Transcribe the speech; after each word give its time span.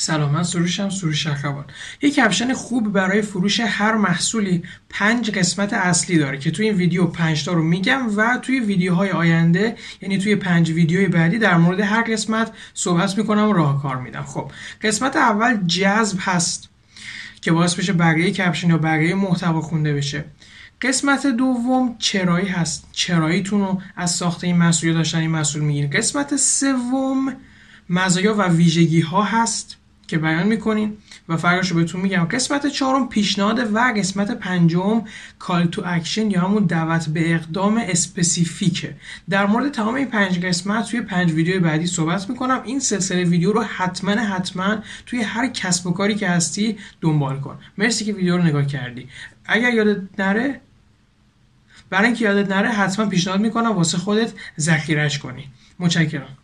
سلام 0.00 0.30
من 0.30 0.42
سروشم 0.42 0.90
سروش 0.90 1.24
شخوان 1.24 1.64
یک 2.02 2.14
کپشن 2.14 2.52
خوب 2.52 2.92
برای 2.92 3.22
فروش 3.22 3.60
هر 3.60 3.94
محصولی 3.94 4.62
پنج 4.88 5.30
قسمت 5.30 5.72
اصلی 5.72 6.18
داره 6.18 6.38
که 6.38 6.50
توی 6.50 6.66
این 6.66 6.74
ویدیو 6.74 7.06
پنج 7.06 7.44
تا 7.44 7.52
رو 7.52 7.62
میگم 7.62 8.16
و 8.16 8.38
توی 8.42 8.60
ویدیوهای 8.60 9.10
آینده 9.10 9.76
یعنی 10.00 10.18
توی 10.18 10.36
پنج 10.36 10.70
ویدیوی 10.70 11.08
بعدی 11.08 11.38
در 11.38 11.56
مورد 11.56 11.80
هر 11.80 12.02
قسمت 12.02 12.52
صحبت 12.74 13.18
می‌کنم 13.18 13.48
و 13.48 13.52
راهکار 13.52 13.96
میدم. 13.96 14.22
خب 14.22 14.52
قسمت 14.82 15.16
اول 15.16 15.66
جذب 15.66 16.18
هست 16.20 16.68
که 17.40 17.52
باعث 17.52 17.74
بشه 17.74 17.92
بقیه 17.92 18.30
کپشن 18.30 18.70
یا 18.70 18.78
بقیه 18.78 19.14
محتوا 19.14 19.60
خونده 19.60 19.94
بشه. 19.94 20.24
قسمت 20.82 21.26
دوم 21.26 21.96
چرایی 21.98 22.48
هست. 22.48 22.88
چراییتون 22.92 23.60
رو 23.60 23.82
از 23.96 24.10
ساخته 24.10 24.46
این 24.46 24.56
محصول 24.56 24.88
یا 24.88 24.94
داشتن 24.94 25.18
این 25.18 25.30
محصول 25.30 25.86
قسمت 25.86 26.36
سوم 26.36 27.36
مزایا 27.90 28.34
و 28.34 28.42
ویژگی 28.42 29.00
ها 29.00 29.22
هست. 29.22 29.79
که 30.10 30.18
بیان 30.18 30.46
می‌کنین 30.46 30.96
و 31.28 31.36
فرقش 31.36 31.68
رو 31.68 31.76
بهتون 31.76 32.00
میگم. 32.00 32.24
قسمت 32.24 32.66
چهارم 32.66 33.08
پیشنهاد 33.08 33.74
و 33.74 33.78
قسمت 33.96 34.30
پنجم 34.30 35.04
call 35.38 35.66
to 35.66 35.82
action 35.86 36.30
یا 36.30 36.40
همون 36.40 36.64
دعوت 36.64 37.08
به 37.08 37.34
اقدام 37.34 37.76
specific 37.76 38.72
ه. 38.72 38.96
در 39.30 39.46
مورد 39.46 39.72
تمام 39.72 39.94
این 39.94 40.06
پنج 40.06 40.40
قسمت 40.40 40.90
توی 40.90 41.00
پنج 41.00 41.32
ویدیو 41.32 41.60
بعدی 41.60 41.86
صحبت 41.86 42.30
می‌کنم. 42.30 42.62
این 42.64 42.80
سلسله 42.80 43.24
ویدیو 43.24 43.52
رو 43.52 43.62
حتما 43.62 44.10
حتما 44.10 44.76
توی 45.06 45.22
هر 45.22 45.48
کسب 45.48 45.86
و 45.86 45.92
کاری 45.92 46.14
که 46.14 46.28
هستی 46.28 46.78
دنبال 47.00 47.40
کن. 47.40 47.58
مرسی 47.78 48.04
که 48.04 48.12
ویدیو 48.12 48.36
رو 48.36 48.42
نگاه 48.42 48.66
کردی. 48.66 49.08
اگر 49.44 49.74
یادت 49.74 50.00
نره 50.18 50.60
برای 51.90 52.06
اینکه 52.06 52.24
یادت 52.24 52.50
نره 52.50 52.68
حتما 52.68 53.06
پیشنهاد 53.06 53.40
می‌کنم 53.40 53.72
واسه 53.72 53.98
خودت 53.98 54.32
ذخیرش 54.58 55.18
کنی. 55.18 55.44
متشکرم. 55.78 56.36